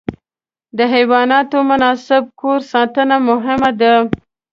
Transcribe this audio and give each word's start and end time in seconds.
د 0.77 0.79
حیواناتو 0.93 1.57
مناسب 1.71 2.23
کور 2.41 2.59
ساتنه 2.71 3.15
مهمه 3.29 3.71
ده. 3.79 3.93